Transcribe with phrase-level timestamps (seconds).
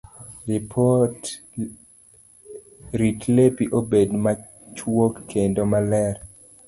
[3.01, 6.15] Rit lepi obed machuok kendo maler.